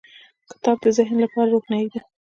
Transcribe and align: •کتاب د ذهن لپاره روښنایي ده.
•کتاب 0.51 0.77
د 0.83 0.87
ذهن 0.97 1.17
لپاره 1.25 1.47
روښنایي 1.53 1.87
ده. 1.93 2.01